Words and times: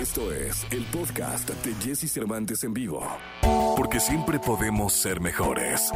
Esto 0.00 0.32
es 0.32 0.66
el 0.70 0.82
podcast 0.86 1.50
de 1.50 1.74
Jesse 1.74 2.10
Cervantes 2.10 2.64
en 2.64 2.72
vivo. 2.72 3.06
Porque 3.76 4.00
siempre 4.00 4.38
podemos 4.38 4.94
ser 4.94 5.20
mejores. 5.20 5.92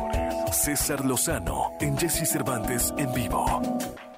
César 0.53 1.07
Lozano 1.07 1.71
en 1.81 1.97
Jesse 1.97 2.29
Cervantes 2.31 2.93
en 2.99 3.11
vivo. 3.15 3.63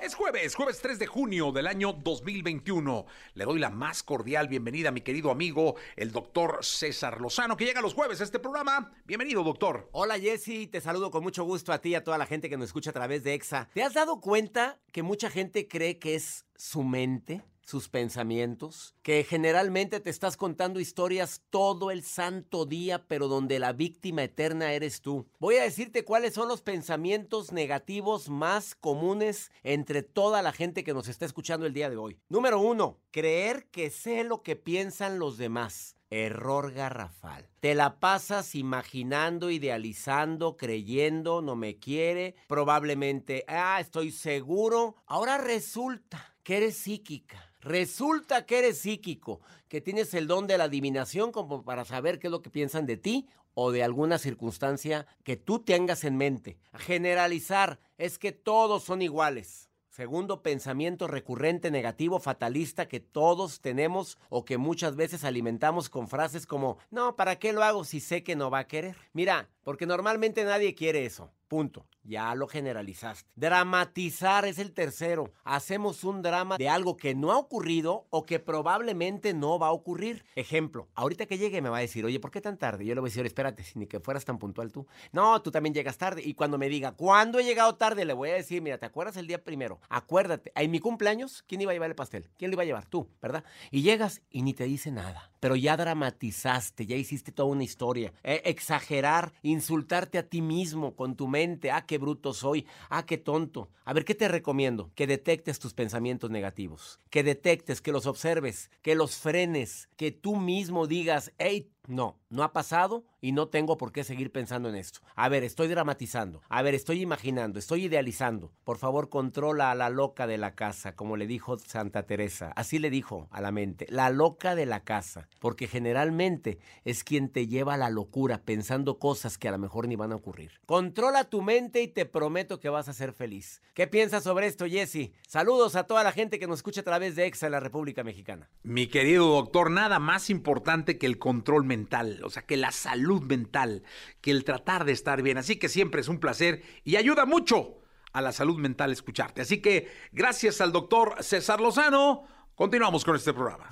Es 0.03 0.17
jueves, 0.17 0.57
jueves 0.57 0.81
3 0.83 0.99
de 0.99 1.07
junio 1.07 1.53
del 1.53 1.69
año 1.69 1.93
2021. 1.93 3.07
Le 3.35 3.45
doy 3.45 3.61
la 3.61 3.71
más 3.71 4.03
cordial 4.03 4.49
bienvenida 4.49 4.89
a 4.89 4.93
mi 4.93 5.03
querido 5.03 5.31
amigo, 5.31 5.77
el 5.95 6.11
doctor 6.11 6.65
César 6.65 7.21
Lozano, 7.21 7.57
que 7.57 7.65
llega 7.65 7.81
los 7.81 7.95
jueves 7.95 8.21
a 8.21 8.25
este 8.25 8.41
programa. 8.41 8.93
Bienvenido, 9.05 9.45
doctor. 9.45 9.89
Hola 9.93 10.19
Jesse, 10.19 10.69
te 10.69 10.81
saludo 10.81 11.13
con 11.13 11.23
mucho 11.23 11.45
gusto 11.45 11.73
a 11.73 11.81
ti 11.81 11.91
y 11.91 11.95
a 11.95 12.03
toda 12.03 12.19
la 12.19 12.27
gente 12.27 12.49
que 12.49 12.57
nos 12.57 12.67
escucha 12.67 12.91
a 12.91 12.93
través 12.93 13.23
de 13.23 13.35
EXA. 13.35 13.69
¿Te 13.73 13.85
has 13.85 13.95
dado 13.95 14.21
cuenta 14.21 14.81
que 14.91 15.05
mucha 15.05 15.31
gente 15.31 15.69
cree 15.69 16.01
que 16.01 16.17
es 16.17 16.45
su 16.57 16.83
mente? 16.83 17.45
Sus 17.67 17.89
pensamientos, 17.89 18.95
que 19.03 19.25
generalmente 19.25 19.99
te 19.99 20.09
estás 20.09 20.37
contando 20.37 20.79
historias 20.79 21.43
todo 21.51 21.91
el 21.91 22.05
santo 22.05 22.65
día, 22.65 23.07
pero 23.09 23.27
donde 23.27 23.59
la 23.59 23.73
víctima 23.73 24.23
eterna 24.23 24.73
eres 24.73 25.03
tú. 25.03 25.27
Voy 25.41 25.57
a 25.57 25.65
decirte 25.65 26.05
cuáles 26.05 26.35
son 26.35 26.49
los 26.49 26.63
pensamientos 26.63 27.51
negativos 27.51 28.29
más 28.29 28.77
comunes 28.77 29.51
entre 29.65 30.05
toda 30.05 30.43
la 30.43 30.53
gente 30.53 30.85
que 30.85 30.95
nos 30.95 31.09
está 31.09 31.27
escuchando 31.27 31.67
el 31.67 31.75
día 31.75 31.91
de 31.91 31.97
hoy. 31.97 32.21
Número 32.29 32.61
uno, 32.61 33.01
creer 33.11 33.67
que 33.73 33.91
sé 33.91 34.23
lo 34.23 34.43
que 34.43 34.55
piensan 34.55 35.19
los 35.19 35.37
demás. 35.37 35.97
Error 36.09 36.71
garrafal. 36.71 37.49
Te 37.59 37.75
la 37.75 37.99
pasas 37.99 38.55
imaginando, 38.55 39.51
idealizando, 39.51 40.57
creyendo, 40.57 41.43
no 41.43 41.57
me 41.57 41.81
quiere, 41.81 42.37
probablemente, 42.47 43.45
ah, 43.49 43.79
estoy 43.81 44.13
seguro. 44.13 44.95
Ahora 45.07 45.37
resulta 45.37 46.37
que 46.45 46.59
eres 46.59 46.77
psíquica. 46.77 47.46
Resulta 47.67 48.47
que 48.47 48.61
eres 48.61 48.79
psíquico, 48.79 49.41
que 49.69 49.81
tienes 49.81 50.15
el 50.15 50.29
don 50.29 50.47
de 50.47 50.57
la 50.57 50.65
adivinación 50.65 51.33
como 51.33 51.65
para 51.65 51.85
saber 51.85 52.21
qué 52.21 52.29
es 52.29 52.31
lo 52.31 52.41
que 52.41 52.49
piensan 52.49 52.87
de 52.87 52.97
ti 52.97 53.27
o 53.55 53.73
de 53.73 53.83
alguna 53.83 54.19
circunstancia 54.19 55.09
que 55.25 55.37
tú 55.37 55.59
tengas 55.59 56.05
en 56.05 56.17
mente. 56.17 56.59
Generalizar 56.75 57.81
es 57.99 58.21
que 58.21 58.31
todos 58.31 58.85
son 58.85 59.03
iguales. 59.03 59.69
Segundo 59.89 60.43
pensamiento 60.43 61.09
recurrente 61.09 61.73
negativo 61.73 62.21
fatalista 62.21 62.87
que 62.87 63.01
todos 63.01 63.61
tenemos 63.61 64.17
o 64.29 64.45
que 64.45 64.59
muchas 64.59 64.95
veces 64.95 65.25
alimentamos 65.25 65.89
con 65.89 66.07
frases 66.07 66.47
como, 66.47 66.79
no, 66.93 67.17
¿para 67.17 67.41
qué 67.41 67.53
lo 67.53 67.65
hago 67.65 67.83
si 67.85 67.99
sé 67.99 68.23
que 68.23 68.37
no 68.37 68.49
va 68.49 68.61
a 68.61 68.69
querer? 68.69 68.95
Mira, 69.13 69.49
porque 69.67 69.85
normalmente 69.85 70.45
nadie 70.45 70.77
quiere 70.77 71.05
eso. 71.07 71.33
Punto. 71.49 71.87
Ya 72.03 72.35
lo 72.37 72.47
generalizaste. 72.47 73.29
Dramatizar 73.35 74.45
es 74.45 74.61
el 74.61 74.73
tercero. 74.73 75.33
Hacemos 75.43 76.05
un 76.05 76.23
drama 76.23 76.57
de 76.57 76.69
algo 76.69 76.97
que 76.97 77.17
no 77.17 77.33
ha 77.33 77.39
ocurrido 77.39 78.07
o 78.11 78.25
que 78.25 78.39
probablemente 78.39 79.35
no 79.35 79.59
va 79.59 79.69
a 79.69 79.73
ocurrir. 79.73 80.25
Ejemplo, 80.37 80.89
ahorita 80.95 81.27
que 81.27 81.37
llegue 81.39 81.61
me 81.63 81.69
va 81.69 81.79
a 81.79 81.81
decir, 81.81 82.05
oye, 82.05 82.21
¿por 82.21 82.31
qué 82.31 82.41
tan 82.41 82.59
tarde? 82.59 82.85
Yo 82.85 82.95
le 82.95 83.01
voy 83.01 83.09
a 83.09 83.11
decir, 83.11 83.27
espérate, 83.27 83.65
ni 83.75 83.87
que 83.87 83.99
fueras 83.99 84.25
tan 84.25 84.39
puntual 84.39 84.71
tú. 84.71 84.87
No, 85.11 85.43
tú 85.43 85.51
también 85.51 85.75
llegas 85.75 85.99
tarde. 85.99 86.23
Y 86.25 86.35
cuando 86.35 86.59
me 86.59 86.69
diga, 86.69 86.93
¿cuándo 86.93 87.41
he 87.41 87.45
llegado 87.45 87.75
tarde? 87.75 88.05
Le 88.05 88.13
voy 88.13 88.31
a 88.31 88.35
decir, 88.35 88.63
mira, 88.63 88.79
¿te 88.79 88.87
acuerdas 88.87 89.17
el 89.17 89.27
día 89.27 89.43
primero? 89.43 89.81
Acuérdate, 89.89 90.53
en 90.55 90.71
mi 90.71 90.79
cumpleaños, 90.79 91.43
¿quién 91.49 91.61
iba 91.61 91.73
a 91.73 91.75
llevar 91.75 91.91
el 91.91 91.97
pastel? 91.97 92.31
¿Quién 92.39 92.53
lo 92.53 92.55
iba 92.55 92.63
a 92.63 92.67
llevar? 92.67 92.87
Tú, 92.87 93.09
¿verdad? 93.21 93.43
Y 93.73 93.83
llegas 93.83 94.23
y 94.31 94.43
ni 94.43 94.55
te 94.55 94.65
dice 94.65 94.93
nada. 94.93 95.33
Pero 95.41 95.57
ya 95.57 95.77
dramatizaste, 95.77 96.87
ya 96.87 96.97
hiciste 96.97 97.33
toda 97.33 97.49
una 97.49 97.65
historia. 97.65 98.13
Eh, 98.23 98.43
exagerar, 98.45 99.33
insultarte 99.57 100.19
a 100.19 100.29
ti 100.29 100.41
mismo 100.41 100.95
con 100.95 101.17
tu 101.17 101.27
mente. 101.27 101.71
Ah, 101.71 101.87
qué 101.87 101.99
bruto 101.99 102.33
soy, 102.33 102.67
ah, 102.89 103.05
qué 103.07 103.19
tonto. 103.19 103.71
A 103.85 103.93
ver, 103.93 104.05
¿qué 104.05 104.15
te 104.15 104.29
recomiendo? 104.29 104.91
Que 104.95 105.07
detectes 105.07 105.59
tus 105.59 105.75
pensamientos 105.75 106.31
negativos, 106.31 107.01
que 107.11 107.23
detectes, 107.23 107.81
que 107.81 107.93
los 107.93 108.07
observes, 108.07 108.71
que 108.83 108.95
los 108.95 109.17
frenes, 109.17 109.89
que 109.97 110.13
tú 110.13 110.37
mismo 110.37 110.87
digas, 110.87 111.33
hey, 111.39 111.71
no, 111.89 112.19
no 112.31 112.43
ha 112.43 112.53
pasado 112.53 113.05
y 113.21 113.33
no 113.33 113.49
tengo 113.49 113.77
por 113.77 113.93
qué 113.93 114.05
seguir 114.05 114.33
pensando 114.33 114.69
en 114.69 114.77
esto. 114.77 115.01
A 115.15 115.29
ver, 115.29 115.45
estoy 115.45 115.69
dramatizando. 115.69 116.43
A 116.49 116.63
ver, 116.63 116.75
estoy 116.75 117.03
imaginando, 117.03 117.59
estoy 117.59 117.85
idealizando. 117.85 118.53
Por 118.65 118.79
favor, 118.79 119.09
controla 119.09 119.71
a 119.71 119.75
la 119.75 119.91
loca 119.91 120.27
de 120.27 120.39
la 120.39 120.55
casa, 120.55 120.95
como 120.95 121.17
le 121.17 121.27
dijo 121.27 121.59
Santa 121.59 122.05
Teresa. 122.05 122.53
Así 122.57 122.79
le 122.79 122.91
dijo 122.91 123.29
a 123.31 123.41
la 123.41 123.53
mente, 123.53 123.87
la 123.89 124.11
loca 124.11 124.55
de 124.55 124.67
la 124.67 124.85
casa. 124.85 125.29
Porque 125.41 125.69
generalmente 125.69 126.59
es 126.85 127.05
quien 127.05 127.29
te 127.29 127.47
lleva 127.47 127.75
a 127.75 127.79
la 127.79 127.91
locura 127.91 128.43
pensando 128.43 128.99
cosas 128.99 129.39
que 129.39 129.49
a 129.49 129.53
lo 129.53 129.59
mejor 129.59 129.89
ni 129.89 129.97
van 129.97 130.13
a 130.13 130.17
ocurrir. 130.17 130.53
Controla 130.67 131.25
tu 131.25 131.43
mente 131.43 131.83
y 131.83 131.89
te 131.89 132.07
prometo 132.07 132.61
que 132.61 132.69
vas 132.69 132.89
a 132.89 132.93
ser 132.93 133.13
feliz. 133.13 133.63
¿Qué 133.75 133.87
piensas 133.87 134.25
sobre 134.25 134.47
esto, 134.47 134.67
Jesse? 134.67 135.13
Saludos 135.27 135.77
a 135.77 135.85
toda 135.85 136.03
la 136.05 136.13
gente 136.13 136.39
que 136.39 136.47
nos 136.47 136.59
escucha 136.59 136.81
a 136.81 136.85
través 136.85 137.17
de 137.17 137.27
EXA 137.27 137.47
en 137.47 137.53
la 137.53 137.61
República 137.61 138.05
Mexicana. 138.05 138.49
Mi 138.63 138.87
querido 138.87 139.27
doctor, 139.29 139.71
nada 139.71 139.99
más 139.99 140.31
importante 140.31 140.99
que 140.99 141.07
el 141.07 141.19
control 141.19 141.65
mental 141.65 141.76
mental, 141.77 142.21
o 142.25 142.31
sea, 142.31 142.43
que 142.43 142.57
la 142.57 142.73
salud 142.73 143.23
mental, 143.23 143.83
que 144.21 144.31
el 144.31 144.45
tratar 144.45 144.85
de 144.85 144.93
estar 144.93 145.23
bien. 145.23 145.39
Así 145.39 145.57
que 145.57 145.69
siempre 145.69 146.01
es 146.01 146.09
un 146.09 146.19
placer 146.19 146.63
y 146.85 146.97
ayuda 146.97 147.27
mucho 147.27 147.79
a 148.13 148.23
la 148.23 148.33
salud 148.33 148.59
mental 148.59 148.93
escucharte. 148.93 149.43
Así 149.43 149.59
que 149.59 149.89
gracias 150.13 150.61
al 150.61 150.73
doctor 150.73 151.17
César 151.21 151.61
Lozano, 151.61 152.27
continuamos 152.55 153.05
con 153.05 153.15
este 153.15 153.35
programa. 153.35 153.69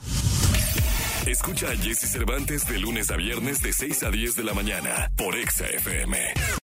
Escucha 1.26 1.70
a 1.70 1.76
Jesse 1.76 2.10
Cervantes 2.10 2.66
de 2.68 2.78
lunes 2.78 3.10
a 3.10 3.16
viernes 3.16 3.62
de 3.62 3.72
6 3.72 4.02
a 4.02 4.10
10 4.10 4.36
de 4.36 4.44
la 4.44 4.52
mañana 4.52 5.10
por 5.16 5.34
Exa 5.34 5.66
FM. 5.66 6.60